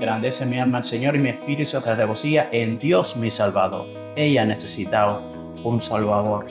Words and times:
Grandece 0.00 0.46
mi 0.46 0.58
alma 0.58 0.78
al 0.78 0.84
Señor 0.84 1.16
y 1.16 1.18
mi 1.18 1.30
espíritu 1.30 1.70
se 1.70 1.94
regocija 1.94 2.48
en 2.52 2.78
Dios 2.78 3.16
mi 3.16 3.30
Salvador. 3.30 3.86
Ella 4.14 4.44
necesitaba 4.44 5.20
un 5.64 5.82
Salvador 5.82 6.46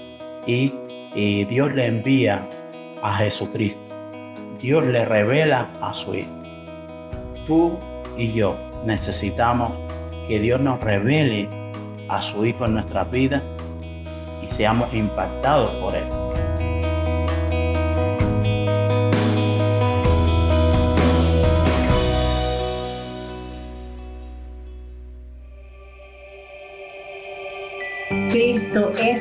y, 0.46 0.73
y 1.13 1.46
Dios 1.46 1.73
le 1.73 1.86
envía 1.86 2.47
a 3.02 3.16
Jesucristo. 3.16 3.79
Dios 4.60 4.84
le 4.86 5.05
revela 5.05 5.70
a 5.81 5.94
su 5.94 6.16
Hijo. 6.16 6.31
Tú 7.46 7.78
y 8.18 8.34
yo 8.34 8.58
necesitamos 8.84 9.72
que 10.28 10.40
Dios 10.40 10.60
nos 10.60 10.82
revele 10.82 11.48
a 12.10 12.22
su 12.22 12.46
Hijo 12.46 12.66
en 12.66 12.74
nuestras 12.74 13.10
vidas 13.10 13.44
y 14.44 14.52
seamos 14.52 14.94
impactados 14.94 15.72
por 15.76 15.96
Él. 15.96 16.24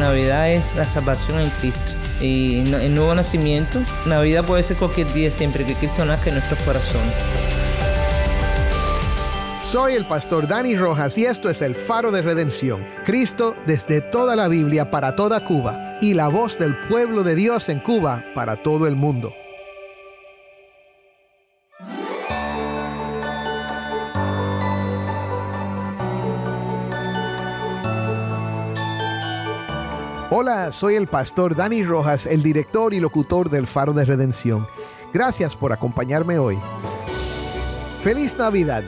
Navidad 0.00 0.50
es 0.50 0.74
la 0.74 0.84
salvación 0.84 1.40
en 1.40 1.50
Cristo 1.50 1.92
y 2.22 2.60
el 2.60 2.94
nuevo 2.94 3.14
nacimiento. 3.14 3.80
Navidad 4.06 4.44
puede 4.44 4.62
ser 4.62 4.78
cualquier 4.78 5.12
día 5.12 5.30
siempre 5.30 5.64
que 5.64 5.74
Cristo 5.74 6.04
nazca 6.04 6.30
en 6.30 6.36
nuestros 6.36 6.58
corazones. 6.64 7.14
Soy 9.62 9.94
el 9.94 10.06
pastor 10.06 10.48
Dani 10.48 10.74
Rojas 10.74 11.16
y 11.18 11.26
esto 11.26 11.48
es 11.48 11.62
el 11.62 11.74
faro 11.74 12.10
de 12.10 12.22
redención. 12.22 12.84
Cristo 13.04 13.54
desde 13.66 14.00
toda 14.00 14.34
la 14.34 14.48
Biblia 14.48 14.90
para 14.90 15.14
toda 15.14 15.44
Cuba 15.44 15.98
y 16.00 16.14
la 16.14 16.28
voz 16.28 16.58
del 16.58 16.74
pueblo 16.88 17.22
de 17.22 17.34
Dios 17.34 17.68
en 17.68 17.78
Cuba 17.78 18.24
para 18.34 18.56
todo 18.56 18.86
el 18.88 18.96
mundo. 18.96 19.32
Hola, 30.32 30.70
soy 30.70 30.94
el 30.94 31.08
pastor 31.08 31.56
Dani 31.56 31.82
Rojas, 31.82 32.24
el 32.24 32.44
director 32.44 32.94
y 32.94 33.00
locutor 33.00 33.50
del 33.50 33.66
Faro 33.66 33.92
de 33.92 34.04
Redención. 34.04 34.64
Gracias 35.12 35.56
por 35.56 35.72
acompañarme 35.72 36.38
hoy. 36.38 36.56
Feliz 38.04 38.38
Navidad. 38.38 38.84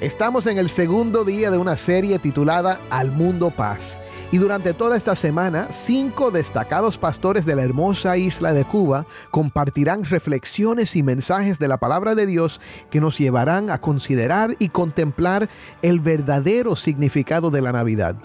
Estamos 0.00 0.46
en 0.46 0.56
el 0.56 0.70
segundo 0.70 1.26
día 1.26 1.50
de 1.50 1.58
una 1.58 1.76
serie 1.76 2.18
titulada 2.18 2.80
Al 2.88 3.10
Mundo 3.10 3.50
Paz. 3.50 4.00
Y 4.32 4.38
durante 4.38 4.72
toda 4.72 4.96
esta 4.96 5.14
semana, 5.14 5.66
cinco 5.72 6.30
destacados 6.30 6.96
pastores 6.96 7.44
de 7.44 7.54
la 7.54 7.64
hermosa 7.64 8.16
isla 8.16 8.54
de 8.54 8.64
Cuba 8.64 9.04
compartirán 9.30 10.04
reflexiones 10.04 10.96
y 10.96 11.02
mensajes 11.02 11.58
de 11.58 11.68
la 11.68 11.76
palabra 11.76 12.14
de 12.14 12.24
Dios 12.24 12.62
que 12.90 13.02
nos 13.02 13.18
llevarán 13.18 13.68
a 13.68 13.82
considerar 13.82 14.56
y 14.58 14.70
contemplar 14.70 15.50
el 15.82 16.00
verdadero 16.00 16.76
significado 16.76 17.50
de 17.50 17.60
la 17.60 17.72
Navidad. 17.72 18.16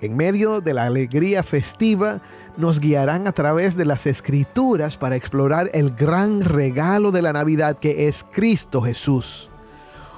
En 0.00 0.16
medio 0.16 0.60
de 0.60 0.72
la 0.72 0.84
alegría 0.84 1.42
festiva, 1.42 2.20
nos 2.56 2.78
guiarán 2.78 3.26
a 3.26 3.32
través 3.32 3.76
de 3.76 3.86
las 3.86 4.06
escrituras 4.06 4.98
para 4.98 5.16
explorar 5.16 5.68
el 5.74 5.96
gran 5.96 6.42
regalo 6.42 7.10
de 7.10 7.22
la 7.22 7.32
Navidad 7.32 7.76
que 7.76 8.06
es 8.06 8.24
Cristo 8.30 8.82
Jesús. 8.82 9.48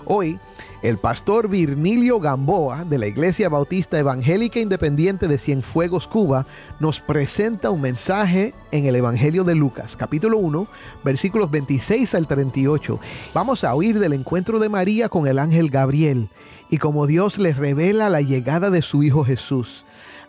Hoy, 0.04 0.38
el 0.82 0.98
pastor 0.98 1.48
Virnilio 1.48 2.20
Gamboa 2.20 2.84
de 2.84 2.98
la 2.98 3.06
Iglesia 3.06 3.48
Bautista 3.48 3.98
Evangélica 3.98 4.60
Independiente 4.60 5.26
de 5.26 5.38
Cienfuegos, 5.38 6.06
Cuba, 6.06 6.47
nos 6.81 7.00
presenta 7.00 7.70
un 7.70 7.81
mensaje 7.81 8.54
en 8.70 8.86
el 8.86 8.97
Evangelio 8.97 9.44
de 9.44 9.54
Lucas, 9.54 9.97
capítulo 9.97 10.38
1, 10.38 10.66
versículos 11.03 11.50
26 11.50 12.15
al 12.15 12.26
38. 12.26 13.00
Vamos 13.32 13.65
a 13.65 13.75
oír 13.75 13.98
del 13.98 14.12
encuentro 14.12 14.59
de 14.59 14.69
María 14.69 15.09
con 15.09 15.26
el 15.26 15.38
ángel 15.38 15.70
Gabriel 15.70 16.28
y 16.69 16.78
cómo 16.78 17.06
Dios 17.06 17.38
le 17.38 17.53
revela 17.53 18.10
la 18.10 18.20
llegada 18.20 18.70
de 18.70 18.82
su 18.82 19.03
Hijo 19.03 19.25
Jesús. 19.25 19.84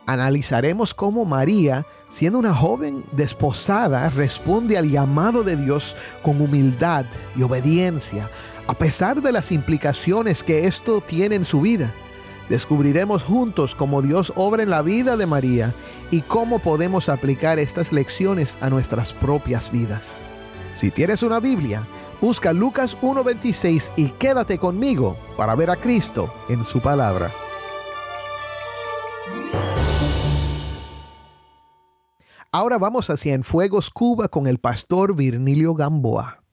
Analizaremos 0.06 0.94
cómo 0.94 1.26
María, 1.26 1.86
siendo 2.08 2.40
una 2.40 2.56
joven 2.56 3.04
desposada, 3.12 4.10
responde 4.10 4.78
al 4.78 4.90
llamado 4.90 5.44
de 5.44 5.58
Dios 5.58 5.98
con 6.24 6.42
humildad 6.42 7.06
y 7.36 7.44
obediencia, 7.44 8.30
a 8.68 8.74
pesar 8.74 9.22
de 9.22 9.32
las 9.32 9.52
implicaciones 9.52 10.44
que 10.44 10.68
esto 10.68 11.02
tiene 11.02 11.36
en 11.36 11.46
su 11.46 11.62
vida. 11.62 11.94
Descubriremos 12.50 13.24
juntos 13.24 13.76
cómo 13.76 14.02
Dios 14.02 14.32
obra 14.36 14.64
en 14.64 14.70
la 14.70 14.82
vida 14.82 15.18
de 15.18 15.26
María 15.26 15.74
y 16.12 16.22
cómo 16.22 16.60
podemos 16.60 17.10
aplicar 17.10 17.60
estas 17.60 17.92
lecciones 17.92 18.58
a 18.62 18.70
nuestras 18.70 19.14
propias 19.14 19.72
vidas. 19.72 20.20
Si 20.74 20.92
tienes 20.92 21.24
una 21.24 21.40
Biblia, 21.40 21.84
busca 22.22 22.54
Lucas 22.54 22.98
1.26 23.02 23.92
y 23.96 24.10
quédate 24.10 24.58
conmigo 24.58 25.18
para 25.36 25.56
ver 25.56 25.70
a 25.70 25.76
Cristo 25.76 26.34
en 26.50 26.64
su 26.64 26.82
palabra. 26.82 27.32
Ahora 32.52 32.78
vamos 32.78 33.10
a 33.10 33.18
Cienfuegos, 33.18 33.90
Cuba, 33.90 34.30
con 34.30 34.48
el 34.48 34.58
pastor 34.58 35.16
Virnilio 35.16 35.74
Gamboa. 35.74 36.47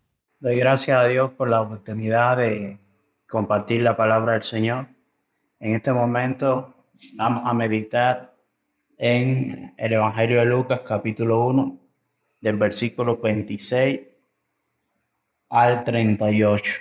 Doy 0.45 0.57
gracias 0.57 0.99
a 0.99 1.07
Dios 1.07 1.31
por 1.31 1.49
la 1.49 1.63
oportunidad 1.63 2.37
de 2.37 2.79
compartir 3.27 3.81
la 3.81 3.97
palabra 3.97 4.35
del 4.35 4.43
Señor. 4.43 4.89
En 5.59 5.75
este 5.75 5.91
momento 5.91 6.75
vamos 7.15 7.45
a 7.47 7.55
meditar 7.55 8.35
en 8.99 9.73
el 9.79 9.95
Evangelio 9.95 10.41
de 10.41 10.45
Lucas 10.45 10.81
capítulo 10.81 11.47
1, 11.47 11.79
del 12.43 12.59
versículo 12.59 13.17
26 13.17 14.03
al 15.49 15.83
38. 15.83 16.73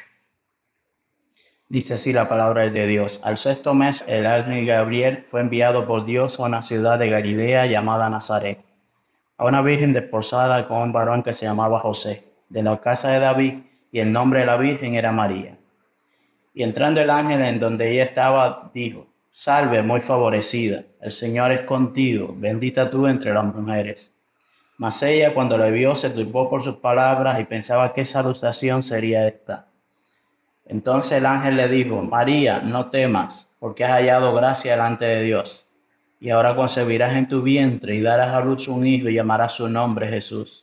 Dice 1.70 1.94
así 1.94 2.12
la 2.12 2.28
palabra 2.28 2.70
de 2.70 2.86
Dios. 2.86 3.22
Al 3.24 3.38
sexto 3.38 3.74
mes, 3.74 4.04
el 4.10 4.26
ángel 4.26 4.66
Gabriel 4.66 5.24
fue 5.24 5.40
enviado 5.40 5.88
por 5.88 6.04
Dios 6.04 6.38
a 6.38 6.44
una 6.44 6.64
ciudad 6.64 7.00
de 7.00 7.10
Galilea 7.10 7.68
llamada 7.68 8.10
Nazaret, 8.10 8.60
a 9.38 9.46
una 9.46 9.62
virgen 9.62 9.94
desposada 9.94 10.68
con 10.68 10.82
un 10.82 10.92
varón 10.92 11.24
que 11.24 11.34
se 11.34 11.46
llamaba 11.46 11.80
José 11.80 12.33
de 12.54 12.62
la 12.62 12.80
casa 12.80 13.10
de 13.10 13.20
David, 13.20 13.54
y 13.92 14.00
el 14.00 14.12
nombre 14.12 14.42
de 14.42 14.46
la 14.46 14.58
Virgen 14.58 14.94
era 14.94 15.12
María. 15.12 15.58
Y 16.54 16.62
entrando 16.62 17.02
el 17.02 17.10
ángel 17.10 17.42
en 17.42 17.60
donde 17.60 17.92
ella 17.92 18.04
estaba, 18.04 18.70
dijo, 18.76 19.08
Salve, 19.32 19.82
muy 19.82 20.02
favorecida, 20.02 20.84
el 21.02 21.12
Señor 21.12 21.52
es 21.52 21.62
contigo, 21.62 22.36
bendita 22.38 22.92
tú 22.92 23.08
entre 23.08 23.34
las 23.34 23.44
mujeres. 23.44 24.14
Mas 24.78 25.02
ella 25.02 25.34
cuando 25.34 25.58
le 25.58 25.72
vio 25.72 25.96
se 25.96 26.12
turbó 26.12 26.48
por 26.52 26.64
sus 26.64 26.76
palabras 26.76 27.40
y 27.40 27.46
pensaba 27.46 27.92
qué 27.92 28.06
salutación 28.06 28.84
sería 28.84 29.28
esta. 29.28 29.70
Entonces 30.66 31.14
el 31.14 31.26
ángel 31.26 31.58
le 31.58 31.68
dijo, 31.68 32.04
María, 32.04 32.60
no 32.60 32.92
temas, 32.92 33.52
porque 33.58 33.84
has 33.84 33.94
hallado 33.94 34.32
gracia 34.36 34.74
delante 34.74 35.06
de 35.06 35.24
Dios. 35.24 35.68
Y 36.20 36.30
ahora 36.30 36.56
concebirás 36.56 37.16
en 37.16 37.28
tu 37.28 37.42
vientre 37.42 37.96
y 37.96 38.02
darás 38.02 38.30
a 38.30 38.42
luz 38.42 38.68
un 38.68 38.86
hijo 38.86 39.10
y 39.10 39.16
llamarás 39.16 39.54
su 39.54 39.68
nombre 39.68 40.08
Jesús. 40.08 40.63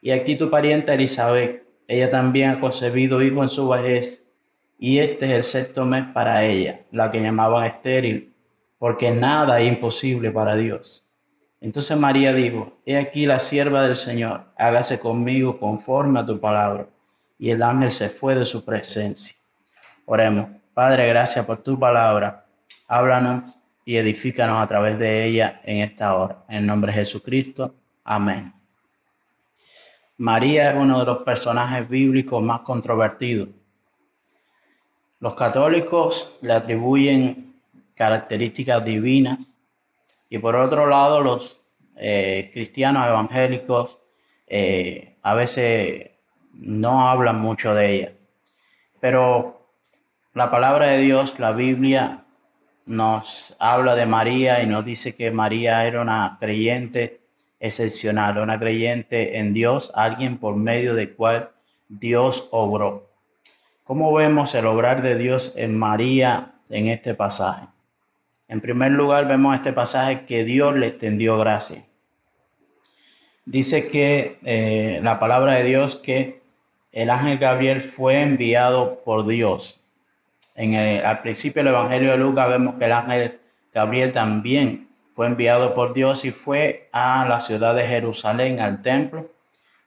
Y 0.00 0.10
aquí 0.12 0.36
tu 0.36 0.50
pariente 0.50 0.94
Elizabeth, 0.94 1.64
ella 1.86 2.10
también 2.10 2.50
ha 2.50 2.60
concebido 2.60 3.22
hijo 3.22 3.42
en 3.42 3.48
su 3.48 3.68
vejez, 3.68 4.34
y 4.78 4.98
este 4.98 5.26
es 5.26 5.32
el 5.32 5.44
sexto 5.44 5.84
mes 5.84 6.04
para 6.14 6.44
ella, 6.44 6.80
la 6.90 7.10
que 7.10 7.20
llamaban 7.20 7.66
estéril, 7.66 8.34
porque 8.78 9.10
nada 9.10 9.60
es 9.60 9.68
imposible 9.68 10.30
para 10.30 10.56
Dios. 10.56 11.06
Entonces 11.60 11.98
María 11.98 12.32
dijo, 12.32 12.78
he 12.86 12.96
aquí 12.96 13.26
la 13.26 13.38
sierva 13.38 13.82
del 13.82 13.96
Señor, 13.96 14.44
hágase 14.56 14.98
conmigo 14.98 15.58
conforme 15.58 16.20
a 16.20 16.26
tu 16.26 16.40
palabra. 16.40 16.88
Y 17.38 17.50
el 17.50 17.62
ángel 17.62 17.90
se 17.90 18.08
fue 18.08 18.34
de 18.34 18.46
su 18.46 18.64
presencia. 18.64 19.36
Oremos, 20.06 20.48
Padre, 20.72 21.08
gracias 21.08 21.44
por 21.44 21.58
tu 21.58 21.78
palabra. 21.78 22.46
Háblanos 22.88 23.50
y 23.84 23.96
edifícanos 23.96 24.62
a 24.62 24.66
través 24.66 24.98
de 24.98 25.26
ella 25.26 25.60
en 25.64 25.78
esta 25.82 26.14
hora. 26.14 26.44
En 26.48 26.66
nombre 26.66 26.92
de 26.92 26.98
Jesucristo. 26.98 27.74
Amén. 28.04 28.59
María 30.20 30.72
es 30.72 30.76
uno 30.76 31.00
de 31.00 31.06
los 31.06 31.22
personajes 31.22 31.88
bíblicos 31.88 32.42
más 32.42 32.60
controvertidos. 32.60 33.48
Los 35.18 35.32
católicos 35.32 36.36
le 36.42 36.52
atribuyen 36.52 37.54
características 37.94 38.84
divinas 38.84 39.56
y 40.28 40.36
por 40.36 40.56
otro 40.56 40.86
lado 40.86 41.22
los 41.22 41.64
eh, 41.96 42.50
cristianos 42.52 43.06
evangélicos 43.06 44.02
eh, 44.46 45.16
a 45.22 45.32
veces 45.32 46.10
no 46.52 47.08
hablan 47.08 47.40
mucho 47.40 47.74
de 47.74 47.94
ella. 47.94 48.12
Pero 49.00 49.70
la 50.34 50.50
palabra 50.50 50.88
de 50.88 50.98
Dios, 50.98 51.38
la 51.38 51.52
Biblia, 51.52 52.24
nos 52.84 53.56
habla 53.58 53.94
de 53.94 54.04
María 54.04 54.62
y 54.62 54.66
nos 54.66 54.84
dice 54.84 55.14
que 55.14 55.30
María 55.30 55.86
era 55.86 56.02
una 56.02 56.36
creyente 56.38 57.19
excepcional, 57.60 58.38
una 58.38 58.58
creyente 58.58 59.38
en 59.38 59.52
Dios, 59.52 59.92
alguien 59.94 60.38
por 60.38 60.56
medio 60.56 60.94
de 60.94 61.12
cual 61.12 61.50
Dios 61.88 62.48
obró. 62.50 63.08
¿Cómo 63.84 64.12
vemos 64.14 64.54
el 64.54 64.66
obrar 64.66 65.02
de 65.02 65.16
Dios 65.16 65.54
en 65.56 65.78
María 65.78 66.54
en 66.70 66.88
este 66.88 67.14
pasaje? 67.14 67.66
En 68.48 68.60
primer 68.60 68.92
lugar, 68.92 69.28
vemos 69.28 69.54
este 69.54 69.72
pasaje 69.72 70.24
que 70.24 70.44
Dios 70.44 70.74
le 70.74 70.88
extendió 70.88 71.38
gracia. 71.38 71.84
Dice 73.44 73.88
que 73.88 74.38
eh, 74.44 75.00
la 75.02 75.20
palabra 75.20 75.54
de 75.54 75.64
Dios 75.64 75.96
que 75.96 76.40
el 76.92 77.10
ángel 77.10 77.38
Gabriel 77.38 77.80
fue 77.80 78.22
enviado 78.22 79.00
por 79.04 79.26
Dios. 79.26 79.80
En 80.54 80.74
al 80.74 81.22
principio 81.22 81.62
del 81.62 81.72
Evangelio 81.72 82.12
de 82.12 82.18
Lucas 82.18 82.48
vemos 82.48 82.74
que 82.74 82.84
el 82.84 82.92
ángel 82.92 83.40
Gabriel 83.72 84.12
también 84.12 84.89
fue 85.20 85.26
enviado 85.26 85.74
por 85.74 85.92
Dios 85.92 86.24
y 86.24 86.30
fue 86.30 86.88
a 86.92 87.26
la 87.28 87.42
ciudad 87.42 87.74
de 87.74 87.86
Jerusalén, 87.86 88.58
al 88.58 88.80
templo, 88.80 89.28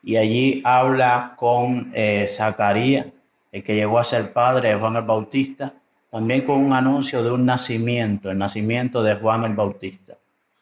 y 0.03 0.17
allí 0.17 0.61
habla 0.63 1.33
con 1.37 1.91
eh, 1.95 2.27
Zacarías 2.29 3.07
el 3.51 3.63
que 3.63 3.73
llegó 3.73 3.97
a 3.97 4.03
ser 4.03 4.31
padre 4.31 4.69
de 4.69 4.75
Juan 4.75 4.95
el 4.95 5.01
Bautista, 5.01 5.73
también 6.11 6.41
con 6.41 6.57
un 6.57 6.71
anuncio 6.71 7.23
de 7.23 7.31
un 7.31 7.47
nacimiento, 7.47 8.29
el 8.29 8.37
nacimiento 8.37 9.01
de 9.01 9.15
Juan 9.15 9.43
el 9.45 9.55
Bautista. 9.55 10.13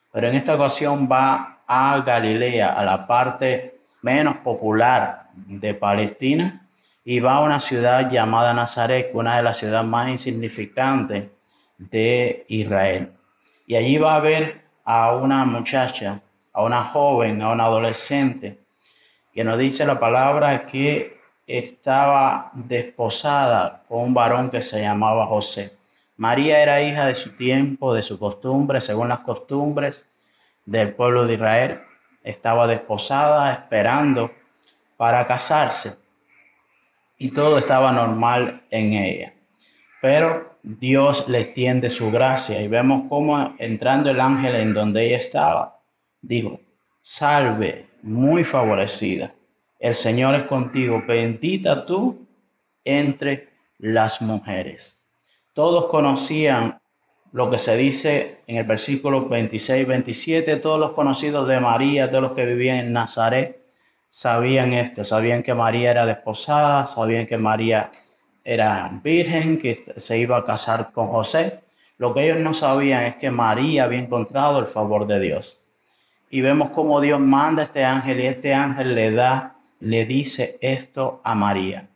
Pero 0.09 0.29
en 0.29 0.35
esta 0.38 0.56
ocasión 0.56 1.09
va 1.12 1.63
a 1.67 2.00
Galilea, 2.00 2.71
a 2.71 2.85
la 2.85 3.06
parte 3.06 3.75
menos 4.01 4.38
popular 4.38 5.24
de 5.35 5.74
Palestina, 5.74 6.65
y 7.03 7.19
va 7.19 7.33
a 7.33 7.41
una 7.41 7.59
ciudad 7.59 8.09
llamada 8.09 8.53
Nazaret, 8.53 9.12
una 9.13 9.35
de 9.35 9.44
las 9.44 9.57
ciudades 9.57 9.85
más 9.85 10.07
insignificantes 10.07 11.25
de 11.77 12.45
Israel. 12.47 13.09
Y 13.67 13.75
allí 13.75 13.97
va 13.97 14.15
a 14.15 14.19
ver 14.19 14.61
a 14.83 15.16
una 15.16 15.45
muchacha, 15.45 16.22
a 16.54 16.63
una 16.63 16.83
joven, 16.83 17.42
a 17.42 17.51
una 17.51 17.66
adolescente, 17.66 18.60
que 19.33 19.44
nos 19.44 19.57
dice 19.57 19.86
la 19.86 20.00
palabra 20.00 20.66
que 20.66 21.19
estaba 21.48 22.51
desposada 22.54 23.83
con 23.88 24.00
un 24.00 24.13
varón 24.13 24.50
que 24.50 24.62
se 24.62 24.81
llamaba 24.81 25.25
José. 25.25 25.75
María 26.18 26.62
era 26.62 26.81
hija 26.81 27.06
de 27.06 27.16
su 27.16 27.36
tiempo, 27.36 27.94
de 27.94 28.01
su 28.01 28.19
costumbre, 28.19 28.80
según 28.81 29.10
las 29.10 29.19
costumbres 29.19 30.07
del 30.66 30.94
pueblo 30.94 31.25
de 31.25 31.34
Israel. 31.34 31.81
Estaba 32.24 32.68
desposada, 32.68 33.51
esperando 33.54 34.31
para 34.98 35.25
casarse. 35.25 35.98
Y 37.18 37.31
todo 37.31 37.57
estaba 37.57 37.92
normal 37.92 38.63
en 38.69 38.94
ella. 38.94 39.34
Pero 40.01 40.56
Dios 40.63 41.27
le 41.27 41.42
extiende 41.42 41.89
su 41.89 42.12
gracia 42.12 42.62
y 42.62 42.68
vemos 42.68 43.03
cómo 43.07 43.56
entrando 43.59 44.09
el 44.09 44.19
ángel 44.19 44.56
en 44.56 44.74
donde 44.74 45.06
ella 45.06 45.18
estaba, 45.18 45.80
dijo, 46.21 46.59
salve, 47.01 47.88
muy 48.01 48.44
favorecida 48.44 49.33
el 49.81 49.95
Señor 49.95 50.36
es 50.36 50.44
contigo, 50.44 51.03
bendita 51.06 51.88
tú 51.88 52.27
entre 52.86 53.48
las 53.80 54.21
mujeres. 54.21 55.01
Todos 55.53 55.88
conocían 55.88 56.80
lo 57.31 57.50
que 57.50 57.57
se 57.57 57.75
dice 57.75 58.42
en 58.45 58.57
el 58.57 58.63
versículo 58.63 59.27
26 59.27 59.88
27, 59.88 60.57
todos 60.57 60.80
los 60.80 60.92
conocidos 60.92 61.48
de 61.48 61.59
María, 61.59 62.12
todos 62.12 62.21
los 62.21 62.33
que 62.33 62.45
vivían 62.45 62.77
en 62.77 62.94
Nazaret, 62.94 63.65
sabían 64.09 64.74
esto, 64.74 65.03
sabían 65.03 65.42
que 65.42 65.56
María 65.56 65.89
era 65.89 66.06
desposada, 66.06 66.86
sabían 66.86 67.25
que 67.25 67.38
María 67.38 67.92
era 68.43 68.89
virgen, 69.03 69.57
que 69.59 69.93
se 69.97 70.17
iba 70.17 70.38
a 70.38 70.43
casar 70.43 70.91
con 70.91 71.07
José. 71.07 71.61
Lo 71.97 72.13
que 72.13 72.25
ellos 72.25 72.39
no 72.39 72.53
sabían 72.53 73.03
es 73.03 73.15
que 73.17 73.29
María 73.31 73.83
había 73.83 73.99
encontrado 73.99 74.59
el 74.59 74.65
favor 74.65 75.05
de 75.07 75.19
Dios. 75.19 75.63
Y 76.29 76.41
vemos 76.41 76.69
cómo 76.71 77.01
Dios 77.01 77.19
manda 77.19 77.61
a 77.61 77.65
este 77.65 77.83
ángel 77.83 78.19
y 78.21 78.27
este 78.27 78.53
ángel 78.53 78.95
le 78.95 79.11
da 79.11 79.55
le 79.81 80.05
dice 80.05 80.57
esto 80.61 81.21
a 81.23 81.35
María. 81.35 81.89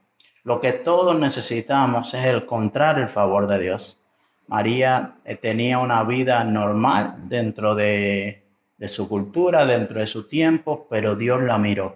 Lo 0.43 0.59
que 0.59 0.73
todos 0.73 1.17
necesitamos 1.17 2.13
es 2.13 2.25
encontrar 2.25 2.99
el 2.99 3.07
favor 3.07 3.47
de 3.47 3.59
Dios. 3.59 4.01
María 4.47 5.15
eh, 5.23 5.35
tenía 5.35 5.79
una 5.79 6.03
vida 6.03 6.43
normal 6.43 7.15
dentro 7.29 7.73
de, 7.73 8.43
de 8.77 8.87
su 8.87 9.07
cultura, 9.07 9.65
dentro 9.65 9.99
de 9.99 10.07
su 10.07 10.27
tiempo, 10.27 10.87
pero 10.89 11.15
Dios 11.15 11.41
la 11.41 11.57
miró. 11.57 11.95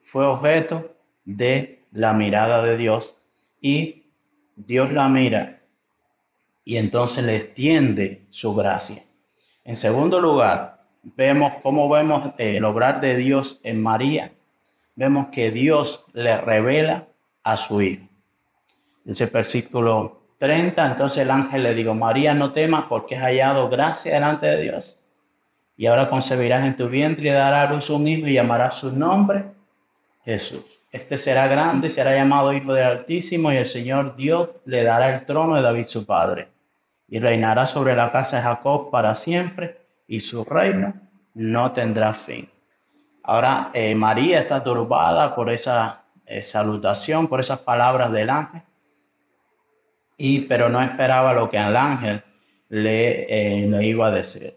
Fue 0.00 0.24
objeto 0.26 0.94
de 1.24 1.84
la 1.92 2.12
mirada 2.12 2.62
de 2.62 2.76
Dios 2.76 3.18
y 3.62 4.02
Dios 4.54 4.92
la 4.92 5.08
mira 5.08 5.62
y 6.64 6.76
entonces 6.76 7.24
le 7.24 7.36
extiende 7.36 8.26
su 8.28 8.54
gracia. 8.54 9.02
En 9.64 9.76
segundo 9.76 10.20
lugar, 10.20 10.84
vemos 11.02 11.54
cómo 11.62 11.88
vemos 11.88 12.34
el 12.36 12.62
obrar 12.64 13.00
de 13.00 13.16
Dios 13.16 13.60
en 13.62 13.82
María 13.82 14.32
vemos 14.94 15.28
que 15.28 15.50
Dios 15.50 16.04
le 16.12 16.36
revela 16.38 17.08
a 17.42 17.56
su 17.56 17.82
hijo. 17.82 18.06
Dice 19.04 19.24
el 19.24 19.30
versículo 19.30 20.22
30, 20.38 20.86
entonces 20.86 21.22
el 21.22 21.30
ángel 21.30 21.62
le 21.62 21.74
dijo, 21.74 21.94
María, 21.94 22.34
no 22.34 22.52
temas 22.52 22.84
porque 22.88 23.16
has 23.16 23.22
hallado 23.22 23.68
gracia 23.68 24.14
delante 24.14 24.46
de 24.46 24.62
Dios. 24.62 25.00
Y 25.76 25.86
ahora 25.86 26.10
concebirás 26.10 26.64
en 26.64 26.76
tu 26.76 26.88
vientre 26.88 27.28
y 27.28 27.32
darás 27.32 27.68
a 27.68 27.72
luz 27.72 27.90
un 27.90 28.06
hijo 28.06 28.26
y 28.26 28.34
llamarás 28.34 28.76
su 28.76 28.92
nombre 28.92 29.46
Jesús. 30.24 30.81
Este 30.92 31.16
será 31.16 31.48
grande, 31.48 31.88
será 31.88 32.14
llamado 32.14 32.52
Hijo 32.52 32.74
del 32.74 32.84
Altísimo 32.84 33.50
y 33.50 33.56
el 33.56 33.64
Señor 33.64 34.14
Dios 34.14 34.50
le 34.66 34.84
dará 34.84 35.16
el 35.16 35.24
trono 35.24 35.56
de 35.56 35.62
David 35.62 35.84
su 35.84 36.04
padre. 36.04 36.48
Y 37.08 37.18
reinará 37.18 37.64
sobre 37.64 37.96
la 37.96 38.12
casa 38.12 38.36
de 38.36 38.42
Jacob 38.42 38.90
para 38.90 39.14
siempre 39.14 39.86
y 40.06 40.20
su 40.20 40.44
reino 40.44 40.92
no 41.32 41.72
tendrá 41.72 42.12
fin. 42.12 42.46
Ahora 43.22 43.70
eh, 43.72 43.94
María 43.94 44.38
está 44.38 44.62
turbada 44.62 45.34
por 45.34 45.50
esa 45.50 46.04
eh, 46.26 46.42
salutación, 46.42 47.26
por 47.26 47.40
esas 47.40 47.60
palabras 47.60 48.12
del 48.12 48.28
ángel, 48.28 48.62
y, 50.18 50.40
pero 50.40 50.68
no 50.68 50.82
esperaba 50.82 51.32
lo 51.32 51.48
que 51.48 51.56
el 51.56 51.74
ángel 51.74 52.22
eh, 52.70 53.66
le 53.66 53.86
iba 53.86 54.08
a 54.08 54.10
decir. 54.10 54.54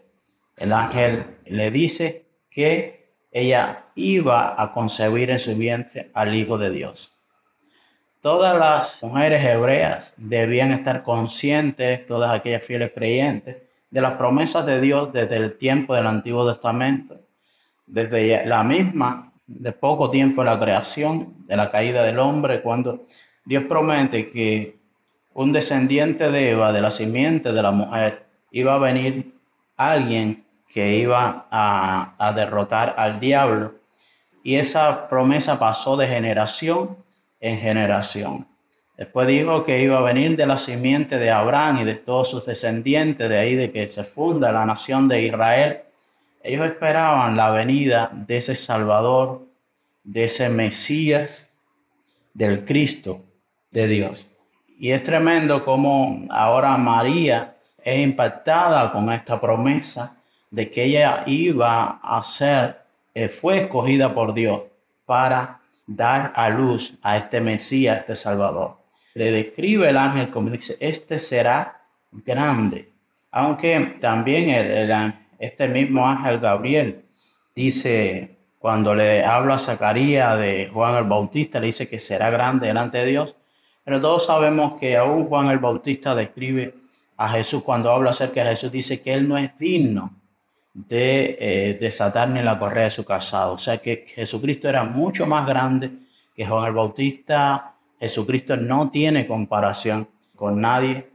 El 0.56 0.72
ángel 0.72 1.38
le 1.46 1.70
dice 1.70 2.26
que 2.50 3.14
ella 3.32 3.85
iba 3.96 4.60
a 4.62 4.72
concebir 4.72 5.30
en 5.30 5.40
su 5.40 5.56
vientre 5.56 6.10
al 6.14 6.34
Hijo 6.34 6.56
de 6.58 6.70
Dios. 6.70 7.12
Todas 8.20 8.56
las 8.56 9.02
mujeres 9.02 9.44
hebreas 9.44 10.14
debían 10.16 10.72
estar 10.72 11.02
conscientes, 11.02 12.06
todas 12.06 12.32
aquellas 12.32 12.62
fieles 12.62 12.92
creyentes, 12.94 13.56
de 13.90 14.00
las 14.00 14.12
promesas 14.12 14.64
de 14.66 14.80
Dios 14.80 15.12
desde 15.12 15.36
el 15.36 15.56
tiempo 15.58 15.94
del 15.94 16.06
Antiguo 16.06 16.48
Testamento 16.48 17.26
desde 17.86 18.44
la 18.46 18.64
misma, 18.64 19.32
de 19.46 19.72
poco 19.72 20.10
tiempo 20.10 20.42
de 20.42 20.50
la 20.50 20.58
creación, 20.58 21.34
de 21.46 21.56
la 21.56 21.70
caída 21.70 22.02
del 22.02 22.18
hombre, 22.18 22.62
cuando 22.62 23.04
Dios 23.44 23.64
promete 23.64 24.30
que 24.30 24.76
un 25.34 25.52
descendiente 25.52 26.30
de 26.30 26.50
Eva, 26.50 26.72
de 26.72 26.80
la 26.80 26.90
simiente 26.90 27.52
de 27.52 27.62
la 27.62 27.70
mujer, 27.70 28.26
iba 28.50 28.74
a 28.74 28.78
venir 28.78 29.34
alguien 29.76 30.44
que 30.68 30.96
iba 30.96 31.46
a, 31.50 32.14
a 32.18 32.32
derrotar 32.32 32.94
al 32.98 33.20
diablo. 33.20 33.74
Y 34.46 34.58
esa 34.58 35.08
promesa 35.08 35.58
pasó 35.58 35.96
de 35.96 36.06
generación 36.06 36.98
en 37.40 37.58
generación. 37.58 38.46
Después 38.96 39.26
dijo 39.26 39.64
que 39.64 39.82
iba 39.82 39.98
a 39.98 40.02
venir 40.02 40.36
de 40.36 40.46
la 40.46 40.56
simiente 40.56 41.18
de 41.18 41.32
Abraham 41.32 41.78
y 41.80 41.84
de 41.84 41.96
todos 41.96 42.30
sus 42.30 42.46
descendientes, 42.46 43.28
de 43.28 43.38
ahí 43.38 43.56
de 43.56 43.72
que 43.72 43.88
se 43.88 44.04
funda 44.04 44.52
la 44.52 44.64
nación 44.64 45.08
de 45.08 45.22
Israel. 45.22 45.80
Ellos 46.44 46.64
esperaban 46.64 47.36
la 47.36 47.50
venida 47.50 48.08
de 48.12 48.36
ese 48.36 48.54
Salvador, 48.54 49.48
de 50.04 50.22
ese 50.22 50.48
Mesías, 50.48 51.52
del 52.32 52.64
Cristo 52.64 53.22
de 53.72 53.88
Dios. 53.88 54.30
Y 54.78 54.92
es 54.92 55.02
tremendo 55.02 55.64
como 55.64 56.24
ahora 56.30 56.76
María 56.76 57.56
es 57.82 57.98
impactada 57.98 58.92
con 58.92 59.12
esta 59.12 59.40
promesa 59.40 60.18
de 60.52 60.70
que 60.70 60.84
ella 60.84 61.24
iba 61.26 61.98
a 62.00 62.22
ser, 62.22 62.85
fue 63.28 63.58
escogida 63.58 64.14
por 64.14 64.34
Dios 64.34 64.62
para 65.06 65.60
dar 65.86 66.32
a 66.36 66.50
luz 66.50 66.98
a 67.02 67.16
este 67.16 67.40
Mesías, 67.40 68.00
este 68.00 68.14
Salvador. 68.14 68.76
Le 69.14 69.32
describe 69.32 69.88
el 69.88 69.96
ángel 69.96 70.30
como 70.30 70.50
dice, 70.50 70.76
este 70.80 71.18
será 71.18 71.80
grande. 72.12 72.92
Aunque 73.30 73.96
también 74.00 74.50
el, 74.50 75.14
este 75.38 75.68
mismo 75.68 76.06
ángel 76.06 76.40
Gabriel 76.40 77.04
dice, 77.54 78.36
cuando 78.58 78.94
le 78.94 79.24
habla 79.24 79.54
a 79.54 79.58
Zacarías 79.58 80.38
de 80.38 80.70
Juan 80.72 80.96
el 80.96 81.04
Bautista, 81.04 81.58
le 81.58 81.66
dice 81.66 81.88
que 81.88 81.98
será 81.98 82.28
grande 82.28 82.66
delante 82.66 82.98
de 82.98 83.06
Dios. 83.06 83.36
Pero 83.84 84.00
todos 84.00 84.26
sabemos 84.26 84.78
que 84.78 84.96
aún 84.96 85.26
Juan 85.26 85.48
el 85.48 85.58
Bautista 85.58 86.14
describe 86.14 86.74
a 87.16 87.30
Jesús 87.30 87.62
cuando 87.62 87.90
habla 87.90 88.10
acerca 88.10 88.42
de 88.42 88.50
Jesús, 88.50 88.70
dice 88.70 89.00
que 89.00 89.14
él 89.14 89.26
no 89.26 89.38
es 89.38 89.56
digno 89.58 90.12
de 90.76 91.38
eh, 91.40 91.78
desatar 91.80 92.28
ni 92.28 92.42
la 92.42 92.58
correa 92.58 92.84
de 92.84 92.90
su 92.90 93.04
casado. 93.04 93.54
O 93.54 93.58
sea 93.58 93.78
que 93.78 94.04
Jesucristo 94.14 94.68
era 94.68 94.84
mucho 94.84 95.26
más 95.26 95.46
grande 95.46 95.90
que 96.34 96.46
Juan 96.46 96.66
el 96.66 96.74
Bautista. 96.74 97.76
Jesucristo 97.98 98.58
no 98.58 98.90
tiene 98.90 99.26
comparación 99.26 100.06
con 100.34 100.60
nadie. 100.60 101.08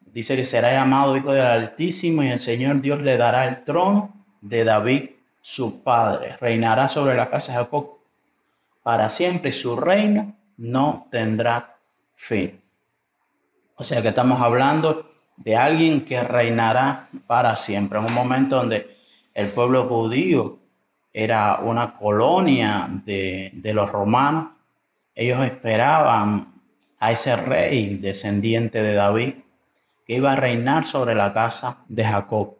Dice 0.00 0.36
que 0.36 0.44
será 0.44 0.70
llamado 0.70 1.16
Hijo 1.16 1.32
del 1.32 1.46
Altísimo 1.46 2.22
y 2.22 2.28
el 2.28 2.38
Señor 2.38 2.80
Dios 2.80 3.02
le 3.02 3.16
dará 3.16 3.48
el 3.48 3.64
trono 3.64 4.24
de 4.40 4.62
David, 4.62 5.10
su 5.42 5.82
padre. 5.82 6.36
Reinará 6.40 6.88
sobre 6.88 7.16
la 7.16 7.28
casa 7.28 7.52
de 7.52 7.58
Jacob 7.58 7.98
para 8.84 9.10
siempre. 9.10 9.50
Su 9.50 9.74
reino 9.74 10.36
no 10.58 11.08
tendrá 11.10 11.76
fin. 12.14 12.60
O 13.74 13.82
sea 13.82 14.00
que 14.00 14.08
estamos 14.08 14.40
hablando 14.40 15.10
de 15.36 15.56
alguien 15.56 16.04
que 16.04 16.22
reinará 16.22 17.08
para 17.26 17.56
siempre. 17.56 17.98
En 17.98 18.04
un 18.04 18.14
momento 18.14 18.56
donde 18.56 18.97
el 19.38 19.50
pueblo 19.50 19.84
judío 19.84 20.58
era 21.12 21.60
una 21.60 21.94
colonia 21.94 22.88
de, 23.04 23.52
los 23.72 23.88
romanos. 23.88 24.48
Ellos 25.14 25.44
esperaban 25.44 26.54
a 26.98 27.12
ese 27.12 27.36
rey 27.36 27.98
descendiente 27.98 28.82
de 28.82 28.94
David 28.94 29.34
que 30.04 30.14
iba 30.14 30.32
a 30.32 30.36
reinar 30.36 30.86
sobre 30.86 31.14
la 31.14 31.32
casa 31.32 31.84
de 31.86 32.04
Jacob. 32.04 32.56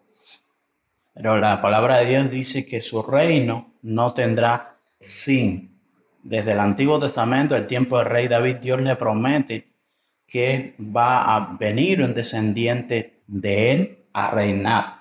Pero 1.14 1.38
la 1.38 1.60
palabra 1.60 1.96
de 1.96 2.06
Dios 2.10 2.30
dice 2.30 2.64
que 2.64 2.80
su 2.80 3.02
reino 3.02 3.72
no 3.82 4.14
tendrá 4.14 4.76
fin. 5.00 5.80
Desde 6.22 6.52
el 6.52 6.60
Antiguo 6.60 7.00
Testamento, 7.00 7.56
el 7.56 7.66
tiempo 7.66 7.98
del 7.98 8.06
rey 8.06 8.28
David, 8.28 8.58
Dios 8.58 8.80
le 8.80 8.94
promete 8.94 9.66
que 10.28 10.76
va 10.78 11.34
a 11.34 11.56
venir 11.58 12.02
un 12.02 12.14
descendiente 12.14 13.22
de 13.26 13.72
él 13.72 13.98
a 14.12 14.30
reinar 14.30 14.97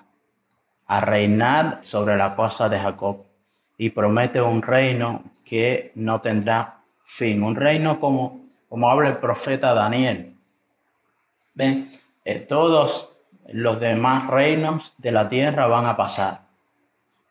a 0.88 1.00
reinar 1.02 1.78
sobre 1.82 2.16
la 2.16 2.34
casa 2.34 2.68
de 2.68 2.80
Jacob 2.80 3.24
y 3.76 3.90
promete 3.90 4.40
un 4.40 4.62
reino 4.62 5.22
que 5.44 5.92
no 5.94 6.20
tendrá 6.20 6.80
fin, 7.04 7.42
un 7.42 7.54
reino 7.54 8.00
como, 8.00 8.44
como 8.68 8.90
habla 8.90 9.10
el 9.10 9.18
profeta 9.18 9.74
Daniel. 9.74 10.34
Ven, 11.54 11.90
eh, 12.24 12.40
todos 12.40 13.16
los 13.48 13.78
demás 13.80 14.28
reinos 14.28 14.94
de 14.96 15.12
la 15.12 15.28
tierra 15.28 15.66
van 15.66 15.86
a 15.86 15.96
pasar, 15.96 16.40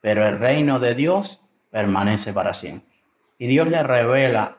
pero 0.02 0.28
el 0.28 0.38
reino 0.38 0.80
de 0.80 0.94
Dios 0.94 1.42
permanece 1.72 2.34
para 2.34 2.54
siempre. 2.54 2.96
Y 3.40 3.48
Dios 3.48 3.68
le 3.68 3.82
revela 3.82 4.58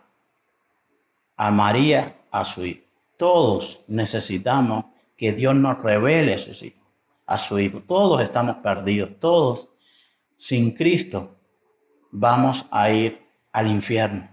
a 1.37 1.51
María 1.53 2.17
a 2.33 2.45
su 2.45 2.65
hijo. 2.65 2.85
Todos 3.17 3.81
necesitamos 3.87 4.87
que 5.17 5.33
Dios 5.33 5.55
nos 5.55 5.83
revele 5.83 6.37
sus 6.39 6.63
hijos 6.63 6.78
a 7.29 7.39
su 7.39 7.59
Hijo. 7.61 7.81
Todos 7.87 8.23
estamos 8.23 8.57
perdidos, 8.57 9.11
todos 9.21 9.69
sin 10.35 10.73
Cristo 10.73 11.37
vamos 12.11 12.67
a 12.71 12.91
ir 12.91 13.21
al 13.53 13.69
infierno. 13.69 14.29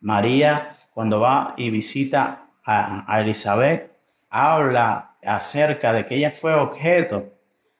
María, 0.00 0.72
cuando 0.92 1.20
va 1.20 1.54
y 1.56 1.70
visita 1.70 2.48
a, 2.64 3.20
Elizabeth, 3.20 3.92
habla 4.28 5.16
acerca 5.22 5.92
de 5.92 6.04
que 6.04 6.16
ella 6.16 6.32
fue 6.32 6.54
objeto 6.54 7.32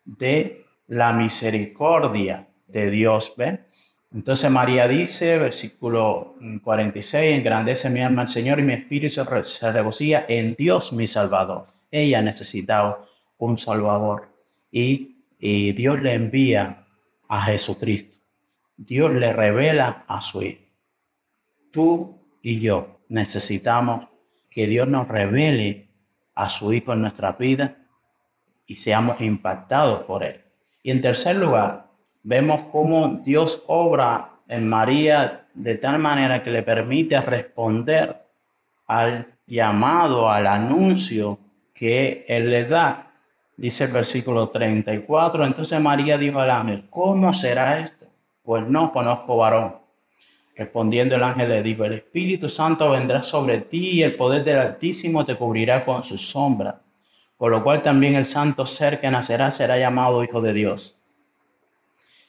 de 0.05 0.65
la 0.87 1.13
misericordia 1.13 2.49
de 2.69 2.91
Dios. 2.91 3.33
¿Ven? 3.37 3.65
Entonces 4.13 4.51
María 4.51 4.87
dice, 4.87 5.39
versículo 5.39 6.37
46, 6.63 7.39
engrandece 7.39 7.91
mi 7.91 8.01
alma 8.01 8.23
al 8.23 8.29
Señor 8.29 8.61
y 8.61 8.63
mi 8.63 8.75
espíritu 8.75 9.25
se 9.43 9.73
regocija 9.73 10.25
en 10.29 10.55
Dios 10.55 10.93
mi 10.93 11.07
Salvador. 11.07 11.65
Ella 11.91 12.23
necesitaba 12.23 13.05
un 13.39 13.59
Salvador 13.59 14.32
y, 14.73 15.11
Dios 15.39 16.01
le 16.01 16.15
envía 16.15 16.87
a 17.29 17.43
Jesucristo. 17.43 18.17
Dios 18.77 19.13
le 19.13 19.33
revela 19.33 20.05
a 20.07 20.21
su 20.21 20.43
Hijo. 20.43 20.63
Tú 21.73 22.21
y 22.43 22.61
yo 22.61 23.01
necesitamos 23.09 24.07
que 24.49 24.69
Dios 24.69 24.87
nos 24.87 25.09
revele 25.09 25.89
a 26.35 26.49
su 26.49 26.73
Hijo 26.73 26.93
en 26.93 27.03
nuestra 27.03 27.33
vida 27.33 27.77
y 28.67 28.77
seamos 28.77 29.21
impactados 29.21 30.05
por 30.05 30.23
Él. 30.23 30.43
Y 30.83 30.93
en 30.93 31.01
tercer 31.01 31.37
lugar, 31.37 31.89
vemos 32.23 32.63
cómo 32.71 33.21
Dios 33.25 33.65
obra 33.67 34.31
en 34.47 34.69
María 34.69 35.49
de 35.55 35.77
tal 35.77 35.99
manera 35.99 36.43
que 36.43 36.51
le 36.51 36.63
permite 36.63 37.21
responder 37.21 38.27
al 38.87 39.27
llamado, 39.47 40.31
al 40.31 40.47
anuncio 40.47 41.39
que 41.75 42.25
Él 42.29 42.51
le 42.51 42.65
da 42.65 43.12
Dice 43.57 43.85
el 43.85 43.93
versículo 43.93 44.49
34, 44.49 45.45
entonces 45.45 45.81
María 45.81 46.17
dijo 46.17 46.41
al 46.41 46.51
ángel, 46.51 46.85
¿cómo 46.89 47.33
será 47.33 47.79
esto? 47.81 48.07
Pues 48.43 48.67
no 48.67 48.93
conozco 48.93 49.37
varón. 49.37 49.77
Respondiendo 50.57 51.17
el 51.17 51.23
ángel 51.23 51.49
le 51.49 51.63
dijo, 51.63 51.85
el 51.85 51.95
Espíritu 51.95 52.49
Santo 52.49 52.91
vendrá 52.91 53.23
sobre 53.23 53.59
ti 53.59 53.91
y 53.91 54.03
el 54.03 54.17
poder 54.17 54.45
del 54.45 54.59
Altísimo 54.59 55.25
te 55.25 55.37
cubrirá 55.37 55.85
con 55.85 56.03
su 56.03 56.19
sombra, 56.19 56.81
por 57.37 57.51
lo 57.51 57.63
cual 57.63 57.83
también 57.83 58.15
el 58.15 58.27
santo 58.27 58.67
ser 58.67 59.01
que 59.01 59.11
nacerá 59.11 59.51
será 59.51 59.79
llamado 59.79 60.25
Hijo 60.25 60.41
de 60.41 60.53
Dios. 60.53 60.99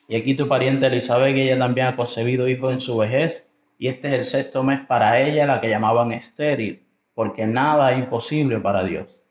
Y 0.08 0.15
aquí 0.15 0.36
tu 0.36 0.48
pariente 0.48 0.88
Elizabeth, 0.88 1.36
ella 1.36 1.58
también 1.58 1.88
ha 1.88 1.96
concebido 1.96 2.48
hijo 2.48 2.72
en 2.72 2.80
su 2.80 2.98
vejez, 2.98 3.50
y 3.77 3.88
este 3.88 4.10
es 4.10 4.13
el 4.13 4.25
sexto 4.25 4.63
mes 4.63 4.82
para 4.86 5.20
ella, 5.20 5.46
la 5.46 5.62
que 5.62 5.70
llamaban 5.70 6.12
estéril, 6.12 6.86
porque 7.13 7.48
nada 7.48 7.92
es 7.92 8.00
imposible 8.00 8.60
para 8.60 8.84
Dios. 8.84 9.23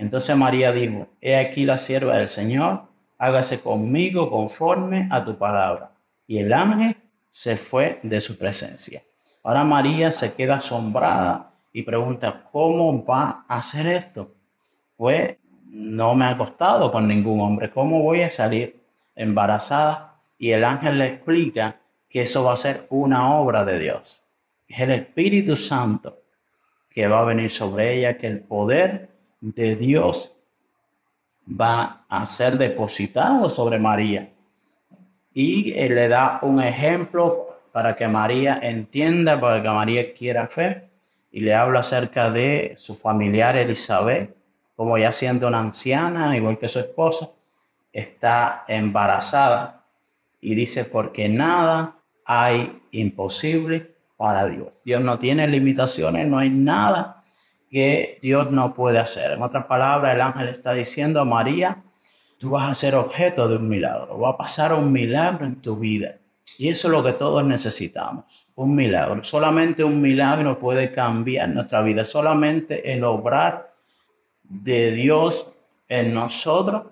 Entonces 0.00 0.34
María 0.34 0.72
dijo, 0.72 1.08
he 1.20 1.36
aquí 1.36 1.66
la 1.66 1.76
sierva 1.76 2.16
del 2.16 2.30
Señor, 2.30 2.84
hágase 3.18 3.60
conmigo 3.60 4.30
conforme 4.30 5.06
a 5.10 5.22
tu 5.22 5.36
palabra. 5.36 5.90
Y 6.26 6.38
el 6.38 6.54
ángel 6.54 6.96
se 7.28 7.56
fue 7.56 8.00
de 8.02 8.22
su 8.22 8.38
presencia. 8.38 9.02
Ahora 9.42 9.62
María 9.62 10.10
se 10.10 10.32
queda 10.32 10.56
asombrada 10.56 11.50
y 11.70 11.82
pregunta, 11.82 12.48
¿cómo 12.50 13.04
va 13.04 13.44
a 13.46 13.58
hacer 13.58 13.86
esto? 13.88 14.32
Pues 14.96 15.36
no 15.66 16.14
me 16.14 16.24
ha 16.24 16.36
costado 16.38 16.90
con 16.90 17.06
ningún 17.06 17.42
hombre, 17.42 17.70
¿cómo 17.70 18.02
voy 18.02 18.22
a 18.22 18.30
salir 18.30 18.80
embarazada? 19.14 20.14
Y 20.38 20.52
el 20.52 20.64
ángel 20.64 20.96
le 20.96 21.08
explica 21.08 21.76
que 22.08 22.22
eso 22.22 22.42
va 22.42 22.54
a 22.54 22.56
ser 22.56 22.86
una 22.88 23.34
obra 23.34 23.66
de 23.66 23.78
Dios. 23.78 24.22
Es 24.66 24.80
el 24.80 24.92
Espíritu 24.92 25.56
Santo 25.56 26.22
que 26.88 27.06
va 27.06 27.20
a 27.20 27.24
venir 27.24 27.50
sobre 27.50 27.98
ella, 27.98 28.16
que 28.16 28.28
el 28.28 28.40
poder 28.40 29.09
de 29.40 29.76
Dios 29.76 30.32
va 31.48 32.04
a 32.08 32.26
ser 32.26 32.58
depositado 32.58 33.50
sobre 33.50 33.78
María. 33.78 34.30
Y 35.32 35.72
él 35.72 35.94
le 35.94 36.08
da 36.08 36.38
un 36.42 36.62
ejemplo 36.62 37.46
para 37.72 37.96
que 37.96 38.08
María 38.08 38.58
entienda, 38.62 39.40
para 39.40 39.62
que 39.62 39.68
María 39.68 40.14
quiera 40.14 40.46
fe, 40.46 40.88
y 41.32 41.40
le 41.40 41.54
habla 41.54 41.80
acerca 41.80 42.30
de 42.30 42.74
su 42.76 42.96
familiar 42.96 43.56
Elizabeth, 43.56 44.34
como 44.76 44.98
ya 44.98 45.12
siendo 45.12 45.46
una 45.46 45.60
anciana, 45.60 46.36
igual 46.36 46.58
que 46.58 46.68
su 46.68 46.80
esposa, 46.80 47.30
está 47.92 48.64
embarazada. 48.66 49.84
Y 50.40 50.54
dice, 50.54 50.84
porque 50.84 51.28
nada 51.28 51.96
hay 52.24 52.80
imposible 52.90 53.94
para 54.16 54.46
Dios. 54.46 54.68
Dios 54.84 55.02
no 55.02 55.18
tiene 55.18 55.46
limitaciones, 55.46 56.26
no 56.26 56.38
hay 56.38 56.50
nada 56.50 57.19
que 57.70 58.18
Dios 58.20 58.50
no 58.50 58.74
puede 58.74 58.98
hacer. 58.98 59.32
En 59.32 59.42
otras 59.42 59.66
palabras, 59.66 60.14
el 60.14 60.20
ángel 60.20 60.48
está 60.48 60.72
diciendo 60.72 61.20
a 61.20 61.24
María, 61.24 61.82
tú 62.38 62.50
vas 62.50 62.70
a 62.70 62.74
ser 62.74 62.94
objeto 62.94 63.48
de 63.48 63.56
un 63.56 63.68
milagro, 63.68 64.18
va 64.18 64.30
a 64.30 64.36
pasar 64.36 64.72
un 64.72 64.90
milagro 64.90 65.46
en 65.46 65.56
tu 65.56 65.76
vida. 65.76 66.16
Y 66.58 66.68
eso 66.68 66.88
es 66.88 66.92
lo 66.92 67.04
que 67.04 67.12
todos 67.12 67.44
necesitamos, 67.44 68.46
un 68.56 68.74
milagro. 68.74 69.22
Solamente 69.24 69.84
un 69.84 70.00
milagro 70.00 70.58
puede 70.58 70.90
cambiar 70.90 71.48
nuestra 71.48 71.80
vida, 71.80 72.04
solamente 72.04 72.92
el 72.92 73.04
obrar 73.04 73.72
de 74.42 74.90
Dios 74.90 75.52
en 75.88 76.12
nosotros 76.12 76.82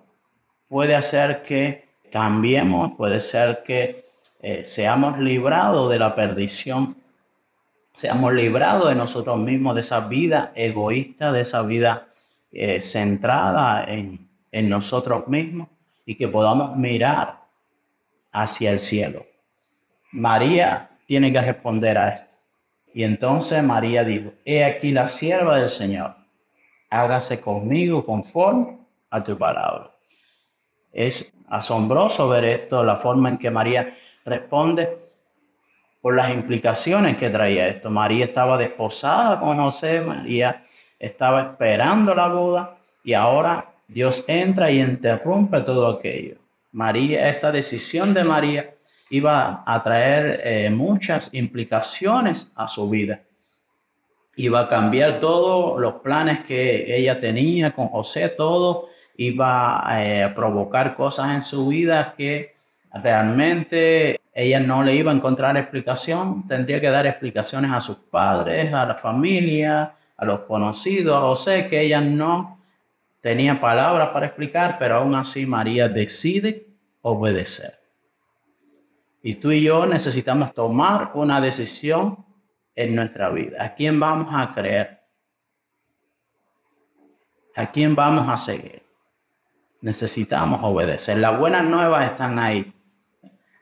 puede 0.68 0.94
hacer 0.94 1.42
que 1.42 1.88
cambiemos, 2.10 2.92
puede 2.96 3.20
ser 3.20 3.62
que 3.64 4.04
eh, 4.40 4.64
seamos 4.64 5.18
librados 5.18 5.90
de 5.90 5.98
la 5.98 6.14
perdición 6.14 6.96
seamos 7.98 8.32
librados 8.32 8.90
de 8.90 8.94
nosotros 8.94 9.36
mismos, 9.38 9.74
de 9.74 9.80
esa 9.80 10.06
vida 10.06 10.52
egoísta, 10.54 11.32
de 11.32 11.40
esa 11.40 11.62
vida 11.62 12.06
eh, 12.52 12.80
centrada 12.80 13.82
en, 13.92 14.28
en 14.52 14.68
nosotros 14.68 15.26
mismos 15.26 15.66
y 16.06 16.14
que 16.14 16.28
podamos 16.28 16.76
mirar 16.76 17.40
hacia 18.30 18.70
el 18.70 18.78
cielo. 18.78 19.26
María 20.12 20.90
tiene 21.06 21.32
que 21.32 21.42
responder 21.42 21.98
a 21.98 22.10
esto. 22.10 22.36
Y 22.94 23.02
entonces 23.02 23.64
María 23.64 24.04
dijo, 24.04 24.30
he 24.44 24.64
aquí 24.64 24.92
la 24.92 25.08
sierva 25.08 25.58
del 25.58 25.68
Señor, 25.68 26.14
hágase 26.90 27.40
conmigo 27.40 28.06
conforme 28.06 28.78
a 29.10 29.24
tu 29.24 29.36
palabra. 29.36 29.90
Es 30.92 31.32
asombroso 31.48 32.28
ver 32.28 32.44
esto, 32.44 32.84
la 32.84 32.94
forma 32.94 33.28
en 33.28 33.38
que 33.38 33.50
María 33.50 33.92
responde 34.24 34.98
por 36.00 36.14
las 36.14 36.30
implicaciones 36.30 37.16
que 37.16 37.30
traía 37.30 37.68
esto. 37.68 37.90
María 37.90 38.24
estaba 38.24 38.56
desposada 38.56 39.40
con 39.40 39.56
José, 39.58 40.00
María 40.00 40.62
estaba 40.98 41.42
esperando 41.42 42.14
la 42.14 42.28
boda 42.28 42.76
y 43.04 43.14
ahora 43.14 43.72
Dios 43.86 44.24
entra 44.26 44.70
y 44.70 44.80
interrumpe 44.80 45.60
todo 45.62 45.88
aquello. 45.88 46.36
María, 46.72 47.28
esta 47.28 47.50
decisión 47.50 48.12
de 48.12 48.24
María 48.24 48.74
iba 49.10 49.62
a 49.66 49.82
traer 49.82 50.40
eh, 50.44 50.70
muchas 50.70 51.32
implicaciones 51.32 52.52
a 52.54 52.68
su 52.68 52.88
vida. 52.90 53.22
Iba 54.36 54.60
a 54.60 54.68
cambiar 54.68 55.18
todos 55.18 55.80
los 55.80 55.94
planes 55.94 56.40
que 56.40 56.96
ella 56.96 57.18
tenía 57.20 57.72
con 57.72 57.88
José, 57.88 58.28
todo 58.28 58.88
iba 59.16 59.84
eh, 60.00 60.22
a 60.22 60.34
provocar 60.34 60.94
cosas 60.94 61.34
en 61.34 61.42
su 61.42 61.66
vida 61.66 62.14
que 62.16 62.54
realmente 62.92 64.20
ella 64.40 64.60
no 64.60 64.84
le 64.84 64.94
iba 64.94 65.10
a 65.10 65.14
encontrar 65.16 65.56
explicación, 65.56 66.46
tendría 66.46 66.80
que 66.80 66.90
dar 66.90 67.08
explicaciones 67.08 67.72
a 67.72 67.80
sus 67.80 67.96
padres, 67.96 68.72
a 68.72 68.86
la 68.86 68.94
familia, 68.94 69.96
a 70.16 70.24
los 70.24 70.40
conocidos, 70.42 71.16
a 71.16 71.22
José, 71.22 71.66
que 71.66 71.80
ella 71.80 72.00
no 72.00 72.60
tenía 73.20 73.60
palabras 73.60 74.10
para 74.10 74.26
explicar, 74.26 74.76
pero 74.78 74.98
aún 74.98 75.16
así 75.16 75.44
María 75.44 75.88
decide 75.88 76.68
obedecer. 77.02 77.80
Y 79.24 79.34
tú 79.34 79.50
y 79.50 79.60
yo 79.60 79.86
necesitamos 79.86 80.54
tomar 80.54 81.10
una 81.14 81.40
decisión 81.40 82.24
en 82.76 82.94
nuestra 82.94 83.30
vida. 83.30 83.64
¿A 83.64 83.74
quién 83.74 83.98
vamos 83.98 84.32
a 84.32 84.54
creer? 84.54 85.00
¿A 87.56 87.72
quién 87.72 87.96
vamos 87.96 88.28
a 88.28 88.36
seguir? 88.36 88.84
Necesitamos 89.80 90.60
obedecer. 90.62 91.18
Las 91.18 91.36
buenas 91.36 91.64
nuevas 91.64 92.04
están 92.04 92.38
ahí. 92.38 92.72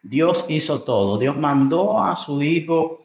Dios 0.08 0.46
hizo 0.48 0.82
todo. 0.82 1.18
Dios 1.18 1.36
mandó 1.36 2.02
a 2.02 2.14
su 2.14 2.42
Hijo. 2.42 2.98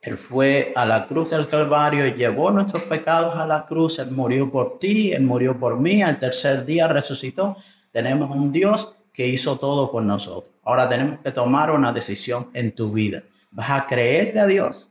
Él 0.00 0.16
fue 0.16 0.72
a 0.76 0.86
la 0.86 1.06
cruz 1.08 1.30
del 1.30 1.48
Calvario 1.48 2.06
y 2.06 2.14
llevó 2.14 2.52
nuestros 2.52 2.84
pecados 2.84 3.34
a 3.34 3.46
la 3.46 3.66
cruz. 3.66 3.98
Él 3.98 4.12
murió 4.12 4.50
por 4.50 4.78
ti, 4.78 5.12
Él 5.12 5.22
murió 5.22 5.58
por 5.58 5.80
mí. 5.80 6.02
Al 6.02 6.18
tercer 6.18 6.64
día 6.64 6.86
resucitó. 6.86 7.56
Tenemos 7.90 8.30
un 8.30 8.52
Dios 8.52 8.94
que 9.12 9.26
hizo 9.26 9.56
todo 9.56 9.90
por 9.90 10.02
nosotros. 10.02 10.52
Ahora 10.62 10.88
tenemos 10.88 11.18
que 11.20 11.32
tomar 11.32 11.70
una 11.72 11.92
decisión 11.92 12.50
en 12.52 12.72
tu 12.72 12.92
vida. 12.92 13.22
¿Vas 13.50 13.70
a 13.70 13.86
creerte 13.86 14.38
a 14.38 14.46
Dios? 14.46 14.90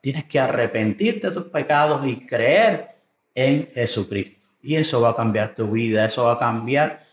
Tienes 0.00 0.24
que 0.24 0.38
arrepentirte 0.38 1.28
de 1.28 1.34
tus 1.34 1.44
pecados 1.44 2.06
y 2.06 2.24
creer 2.24 2.96
en 3.34 3.68
Jesucristo. 3.74 4.38
Y 4.62 4.76
eso 4.76 5.00
va 5.00 5.10
a 5.10 5.16
cambiar 5.16 5.54
tu 5.54 5.70
vida, 5.70 6.06
eso 6.06 6.24
va 6.24 6.34
a 6.34 6.38
cambiar 6.38 7.07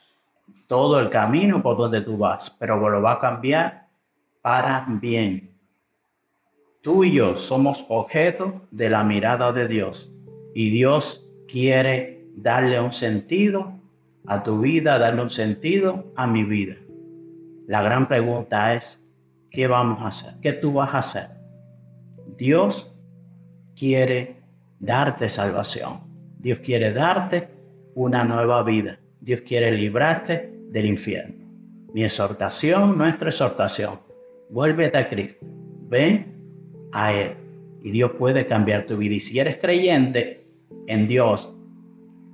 todo 0.68 1.00
el 1.00 1.10
camino 1.10 1.62
por 1.62 1.78
donde 1.78 2.02
tú 2.02 2.18
vas, 2.18 2.50
pero 2.60 2.78
lo 2.90 3.02
va 3.02 3.14
a 3.14 3.20
cambiar 3.20 3.88
para 4.42 4.86
bien. 4.88 5.58
Tú 6.82 7.04
y 7.04 7.14
yo 7.14 7.38
somos 7.38 7.86
objeto 7.90 8.62
de 8.72 8.90
la 8.90 9.04
mirada 9.04 9.52
de 9.52 9.68
Dios 9.68 10.14
y 10.54 10.70
Dios 10.70 11.32
quiere 11.48 12.28
darle 12.36 12.80
un 12.80 12.94
sentido 12.94 13.80
a 14.28 14.44
tu 14.44 14.60
vida, 14.60 15.00
darle 15.00 15.22
un 15.22 15.30
sentido 15.30 16.12
a 16.16 16.28
mi 16.28 16.44
vida. 16.44 16.76
La 17.68 17.82
gran 17.82 18.08
pregunta 18.08 18.76
es, 18.76 19.12
¿qué 19.50 19.68
vamos 19.68 20.02
a 20.02 20.08
hacer? 20.08 20.34
¿Qué 20.42 20.54
tú 20.54 20.74
vas 20.74 20.94
a 20.94 21.00
hacer? 21.00 21.30
Dios 22.38 22.96
quiere 23.76 24.44
darte 24.80 25.30
salvación. 25.30 26.02
Dios 26.38 26.60
quiere 26.60 26.94
darte 26.94 27.50
una 27.96 28.24
nueva 28.24 28.62
vida. 28.62 29.00
Dios 29.20 29.42
quiere 29.42 29.72
librarte 29.72 30.55
del 30.76 30.88
infierno. 30.88 31.36
Mi 31.94 32.04
exhortación, 32.04 32.98
nuestra 32.98 33.30
exhortación, 33.30 34.00
vuélvete 34.50 34.98
a 34.98 35.08
Cristo. 35.08 35.46
Ven 35.88 36.90
a 36.92 37.14
Él. 37.14 37.32
Y 37.82 37.92
Dios 37.92 38.12
puede 38.20 38.46
cambiar 38.46 38.86
tu 38.86 38.98
vida. 38.98 39.16
Y 39.16 39.22
si 39.22 39.40
eres 39.40 39.58
creyente 39.58 40.48
en 40.88 41.08
Dios, 41.08 41.56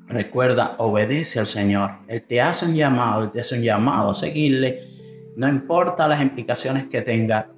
Recuerda, 0.08 0.76
obedece 0.80 1.40
al 1.40 1.48
Señor. 1.48 1.92
Él 2.10 2.24
te 2.24 2.42
hace 2.42 2.66
un 2.66 2.76
llamado, 2.76 3.24
Él 3.24 3.32
te 3.32 3.40
hace 3.40 3.56
un 3.56 3.62
llamado 3.62 4.10
a 4.10 4.14
seguirle. 4.14 4.90
No 5.38 5.48
importa 5.48 6.06
las 6.06 6.22
implicaciones 6.22 6.88
que 6.88 7.02
tenga, 7.02 7.50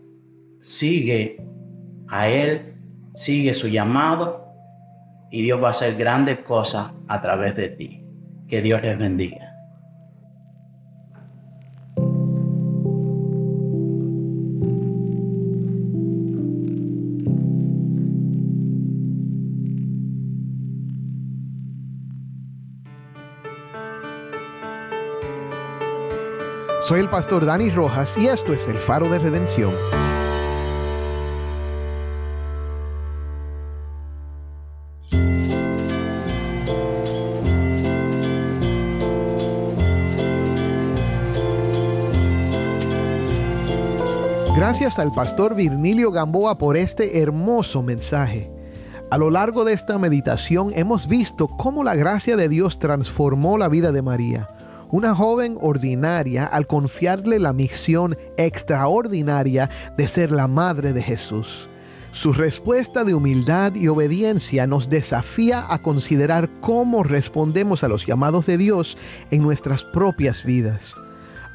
sigue 0.62 1.41
a 2.08 2.28
Él, 2.28 2.76
sigue 3.15 3.56
su 3.56 3.69
llamado 3.69 4.54
y 5.32 5.41
Dios 5.41 5.63
va 5.63 5.69
a 5.69 5.72
hacer 5.72 5.96
grandes 5.96 6.39
cosas 6.39 6.91
a 7.08 7.22
través 7.24 7.56
de 7.56 7.69
ti. 7.69 8.06
Que 8.48 8.62
Dios 8.62 8.84
les 8.84 9.00
bendiga. 9.00 9.53
Soy 26.94 27.00
el 27.00 27.10
pastor 27.10 27.44
Dani 27.44 27.72
Rojas 27.72 28.20
y 28.20 28.28
esto 28.28 28.54
es 28.54 28.68
el 28.68 28.78
faro 28.78 29.10
de 29.10 29.18
redención. 29.18 29.74
Gracias 44.56 45.00
al 45.00 45.12
pastor 45.14 45.56
Virnilio 45.56 46.12
Gamboa 46.12 46.60
por 46.60 46.78
este 46.78 47.24
hermoso 47.24 47.82
mensaje. 47.82 48.52
A 49.10 49.18
lo 49.18 49.32
largo 49.32 49.66
de 49.66 49.74
esta 49.74 49.98
meditación 49.98 50.72
hemos 50.76 51.08
visto 51.08 51.48
cómo 51.48 51.84
la 51.84 51.96
gracia 51.96 52.36
de 52.36 52.50
Dios 52.50 52.78
transformó 52.78 53.58
la 53.58 53.68
vida 53.68 53.92
de 53.92 54.04
María 54.04 54.48
una 54.94 55.16
joven 55.16 55.58
ordinaria 55.60 56.46
al 56.46 56.68
confiarle 56.68 57.40
la 57.40 57.52
misión 57.52 58.16
extraordinaria 58.38 59.68
de 59.98 60.08
ser 60.08 60.32
la 60.32 60.48
madre 60.48 60.94
de 60.94 61.02
Jesús. 61.02 61.68
Su 62.12 62.32
respuesta 62.32 63.04
de 63.04 63.16
humildad 63.16 63.74
y 63.74 63.88
obediencia 63.88 64.68
nos 64.68 64.92
desafía 64.92 65.66
a 65.68 65.82
considerar 65.82 66.48
cómo 66.62 67.02
respondemos 67.02 67.84
a 67.84 67.88
los 67.88 68.06
llamados 68.06 68.46
de 68.46 68.60
Dios 68.60 68.96
en 69.32 69.42
nuestras 69.42 69.84
propias 69.84 70.46
vidas. 70.46 70.96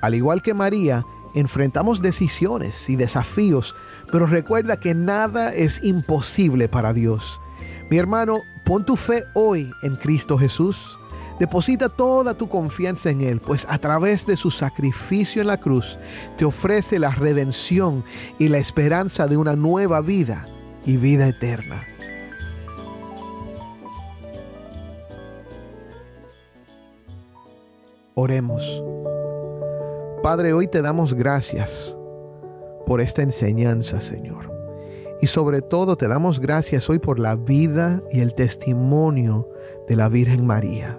Al 0.01 0.17
igual 0.17 0.43
que 0.43 0.53
María, 0.53 1.07
enfrentamos 1.37 2.03
decisiones 2.03 2.91
y 2.91 2.97
desafíos, 2.97 3.77
pero 4.11 4.27
recuerda 4.27 4.81
que 4.81 4.95
nada 4.97 5.55
es 5.55 5.85
imposible 5.85 6.69
para 6.69 6.93
Dios. 6.93 7.41
Mi 7.89 7.99
hermano, 7.99 8.39
pon 8.65 8.85
tu 8.85 8.97
fe 8.97 9.27
hoy 9.35 9.71
en 9.85 9.95
Cristo 9.95 10.37
Jesús. 10.37 10.98
Deposita 11.39 11.89
toda 11.89 12.35
tu 12.35 12.49
confianza 12.49 13.11
en 13.11 13.21
Él, 13.21 13.41
pues 13.41 13.65
a 13.71 13.79
través 13.79 14.27
de 14.27 14.37
su 14.37 14.51
sacrificio 14.51 15.41
en 15.41 15.47
la 15.49 15.59
cruz 15.59 15.99
te 16.37 16.45
ofrece 16.45 16.99
la 16.99 17.11
redención 17.11 18.05
y 18.39 18.49
la 18.49 18.59
esperanza 18.59 19.29
de 19.29 19.37
una 19.37 19.55
nueva 19.55 20.01
vida 20.01 20.47
y 20.85 20.97
vida 20.97 21.29
eterna. 21.29 21.85
Oremos. 28.15 28.83
Padre, 30.25 30.53
hoy 30.53 30.67
te 30.67 30.83
damos 30.83 31.15
gracias 31.15 31.97
por 32.85 33.01
esta 33.01 33.23
enseñanza, 33.23 34.01
Señor. 34.01 34.53
Y 35.21 35.29
sobre 35.29 35.63
todo 35.63 35.97
te 35.97 36.09
damos 36.09 36.41
gracias 36.41 36.91
hoy 36.91 36.99
por 36.99 37.21
la 37.21 37.37
vida 37.37 38.03
y 38.11 38.21
el 38.21 38.35
testimonio 38.35 39.49
de 39.87 39.95
la 39.95 40.09
Virgen 40.09 40.45
María 40.45 40.99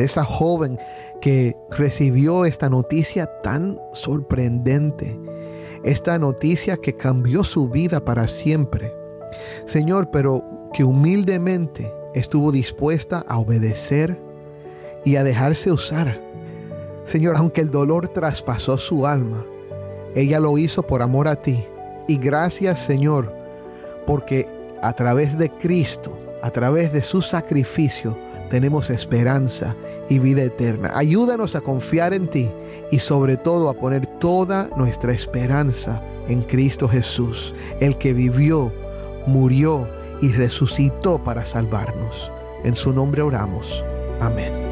de 0.00 0.06
esa 0.06 0.24
joven 0.24 0.78
que 1.20 1.58
recibió 1.68 2.46
esta 2.46 2.70
noticia 2.70 3.26
tan 3.42 3.78
sorprendente, 3.92 5.20
esta 5.84 6.18
noticia 6.18 6.78
que 6.78 6.94
cambió 6.94 7.44
su 7.44 7.68
vida 7.68 8.02
para 8.02 8.26
siempre. 8.26 8.94
Señor, 9.66 10.10
pero 10.10 10.42
que 10.72 10.84
humildemente 10.84 11.92
estuvo 12.14 12.50
dispuesta 12.50 13.22
a 13.28 13.36
obedecer 13.36 14.18
y 15.04 15.16
a 15.16 15.22
dejarse 15.22 15.70
usar. 15.70 16.18
Señor, 17.04 17.36
aunque 17.36 17.60
el 17.60 17.70
dolor 17.70 18.08
traspasó 18.08 18.78
su 18.78 19.06
alma, 19.06 19.44
ella 20.14 20.40
lo 20.40 20.56
hizo 20.56 20.82
por 20.82 21.02
amor 21.02 21.28
a 21.28 21.36
ti. 21.36 21.62
Y 22.08 22.16
gracias, 22.16 22.78
Señor, 22.78 23.34
porque 24.06 24.48
a 24.80 24.94
través 24.94 25.36
de 25.36 25.50
Cristo, 25.50 26.16
a 26.40 26.50
través 26.50 26.90
de 26.90 27.02
su 27.02 27.20
sacrificio, 27.20 28.16
tenemos 28.50 28.90
esperanza 28.90 29.74
y 30.10 30.18
vida 30.18 30.42
eterna. 30.42 30.90
Ayúdanos 30.94 31.54
a 31.54 31.62
confiar 31.62 32.12
en 32.12 32.28
ti 32.28 32.50
y 32.90 32.98
sobre 32.98 33.38
todo 33.38 33.70
a 33.70 33.74
poner 33.74 34.06
toda 34.06 34.68
nuestra 34.76 35.12
esperanza 35.12 36.02
en 36.28 36.42
Cristo 36.42 36.88
Jesús, 36.88 37.54
el 37.80 37.96
que 37.96 38.12
vivió, 38.12 38.70
murió 39.26 39.88
y 40.20 40.32
resucitó 40.32 41.22
para 41.24 41.46
salvarnos. 41.46 42.30
En 42.64 42.74
su 42.74 42.92
nombre 42.92 43.22
oramos. 43.22 43.82
Amén. 44.20 44.69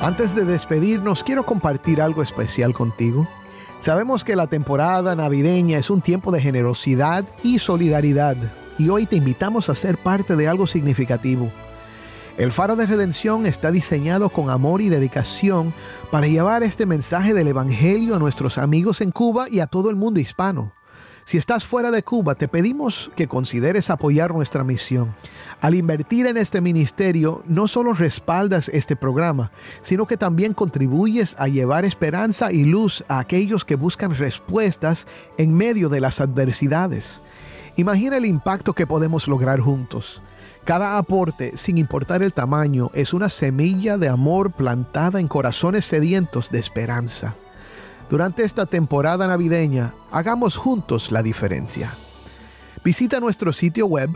Antes 0.00 0.36
de 0.36 0.44
despedirnos, 0.44 1.24
quiero 1.24 1.44
compartir 1.44 2.00
algo 2.00 2.22
especial 2.22 2.72
contigo. 2.72 3.26
Sabemos 3.80 4.22
que 4.22 4.36
la 4.36 4.46
temporada 4.46 5.16
navideña 5.16 5.76
es 5.76 5.90
un 5.90 6.00
tiempo 6.00 6.30
de 6.30 6.40
generosidad 6.40 7.24
y 7.42 7.58
solidaridad, 7.58 8.36
y 8.78 8.90
hoy 8.90 9.06
te 9.06 9.16
invitamos 9.16 9.68
a 9.68 9.74
ser 9.74 9.98
parte 9.98 10.36
de 10.36 10.46
algo 10.46 10.68
significativo. 10.68 11.50
El 12.36 12.52
Faro 12.52 12.76
de 12.76 12.86
Redención 12.86 13.44
está 13.44 13.72
diseñado 13.72 14.28
con 14.30 14.50
amor 14.50 14.82
y 14.82 14.88
dedicación 14.88 15.74
para 16.12 16.28
llevar 16.28 16.62
este 16.62 16.86
mensaje 16.86 17.34
del 17.34 17.48
Evangelio 17.48 18.14
a 18.14 18.20
nuestros 18.20 18.56
amigos 18.56 19.00
en 19.00 19.10
Cuba 19.10 19.48
y 19.50 19.58
a 19.58 19.66
todo 19.66 19.90
el 19.90 19.96
mundo 19.96 20.20
hispano. 20.20 20.77
Si 21.28 21.36
estás 21.36 21.66
fuera 21.66 21.90
de 21.90 22.02
Cuba, 22.02 22.36
te 22.36 22.48
pedimos 22.48 23.10
que 23.14 23.28
consideres 23.28 23.90
apoyar 23.90 24.32
nuestra 24.32 24.64
misión. 24.64 25.14
Al 25.60 25.74
invertir 25.74 26.24
en 26.24 26.38
este 26.38 26.62
ministerio, 26.62 27.42
no 27.46 27.68
solo 27.68 27.92
respaldas 27.92 28.70
este 28.70 28.96
programa, 28.96 29.52
sino 29.82 30.06
que 30.06 30.16
también 30.16 30.54
contribuyes 30.54 31.36
a 31.38 31.48
llevar 31.48 31.84
esperanza 31.84 32.50
y 32.50 32.64
luz 32.64 33.04
a 33.08 33.18
aquellos 33.18 33.66
que 33.66 33.76
buscan 33.76 34.14
respuestas 34.14 35.06
en 35.36 35.52
medio 35.52 35.90
de 35.90 36.00
las 36.00 36.22
adversidades. 36.22 37.20
Imagina 37.76 38.16
el 38.16 38.24
impacto 38.24 38.72
que 38.72 38.86
podemos 38.86 39.28
lograr 39.28 39.60
juntos. 39.60 40.22
Cada 40.64 40.96
aporte, 40.96 41.58
sin 41.58 41.76
importar 41.76 42.22
el 42.22 42.32
tamaño, 42.32 42.90
es 42.94 43.12
una 43.12 43.28
semilla 43.28 43.98
de 43.98 44.08
amor 44.08 44.52
plantada 44.52 45.20
en 45.20 45.28
corazones 45.28 45.84
sedientos 45.84 46.50
de 46.50 46.58
esperanza. 46.58 47.36
Durante 48.10 48.42
esta 48.42 48.64
temporada 48.64 49.26
navideña, 49.26 49.92
hagamos 50.10 50.56
juntos 50.56 51.12
la 51.12 51.22
diferencia. 51.22 51.92
Visita 52.82 53.20
nuestro 53.20 53.52
sitio 53.52 53.86
web 53.86 54.08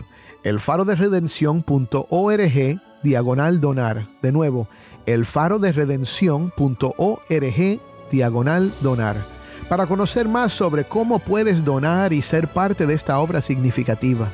elfaroderedención.org 0.43 2.81
diagonal 3.03 3.61
donar. 3.61 4.09
De 4.23 4.31
nuevo, 4.31 4.67
elfaroderedención.org 5.05 7.81
diagonal 8.11 8.73
donar. 8.81 9.27
Para 9.69 9.85
conocer 9.85 10.27
más 10.27 10.53
sobre 10.53 10.85
cómo 10.85 11.19
puedes 11.19 11.63
donar 11.63 12.13
y 12.13 12.23
ser 12.23 12.47
parte 12.47 12.87
de 12.87 12.95
esta 12.95 13.19
obra 13.19 13.43
significativa. 13.43 14.31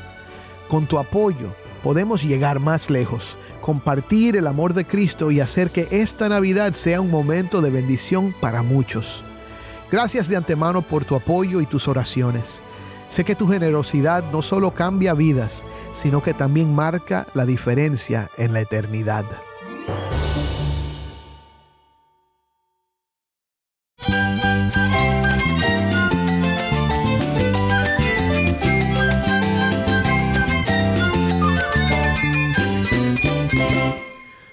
Con 0.69 0.87
tu 0.87 0.99
apoyo 0.99 1.53
podemos 1.83 2.23
llegar 2.23 2.61
más 2.61 2.89
lejos, 2.89 3.37
compartir 3.61 4.37
el 4.37 4.47
amor 4.47 4.73
de 4.73 4.85
Cristo 4.85 5.31
y 5.31 5.41
hacer 5.41 5.71
que 5.71 5.89
esta 5.91 6.29
Navidad 6.29 6.71
sea 6.71 7.01
un 7.01 7.11
momento 7.11 7.59
de 7.61 7.71
bendición 7.71 8.33
para 8.39 8.63
muchos. 8.63 9.25
Gracias 9.91 10.27
de 10.27 10.35
antemano 10.35 10.83
por 10.83 11.03
tu 11.03 11.15
apoyo 11.15 11.61
y 11.61 11.65
tus 11.65 11.87
oraciones. 11.87 12.61
Sé 13.09 13.23
que 13.23 13.33
tu 13.33 13.47
generosidad 13.47 14.23
no 14.31 14.43
solo 14.43 14.71
cambia 14.71 15.15
vidas, 15.15 15.65
sino 15.93 16.21
que 16.21 16.35
también 16.35 16.75
marca 16.75 17.25
la 17.33 17.45
diferencia 17.45 18.29
en 18.37 18.53
la 18.53 18.61
eternidad. 18.61 19.25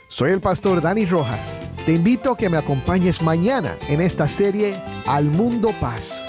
Soy 0.08 0.30
el 0.30 0.40
pastor 0.40 0.80
Dani 0.80 1.04
Rojas. 1.04 1.60
Te 1.86 1.92
invito 1.92 2.32
a 2.32 2.36
que 2.36 2.48
me 2.48 2.56
acompañes 2.56 3.22
mañana 3.22 3.76
en 3.88 4.00
esta 4.00 4.28
serie 4.28 4.74
Al 5.06 5.26
Mundo 5.26 5.70
Paz. 5.80 6.26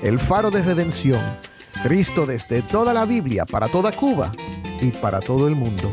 El 0.00 0.20
faro 0.20 0.52
de 0.52 0.62
redención. 0.62 1.20
Cristo 1.82 2.24
desde 2.24 2.62
toda 2.62 2.94
la 2.94 3.04
Biblia 3.04 3.44
para 3.46 3.66
toda 3.66 3.90
Cuba 3.90 4.30
y 4.80 4.92
para 4.92 5.18
todo 5.18 5.48
el 5.48 5.56
mundo. 5.56 5.92